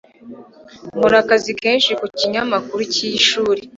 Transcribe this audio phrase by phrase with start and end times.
[0.95, 3.61] Nkora akazi kenshi ku kinyamakuru cy'ishuri.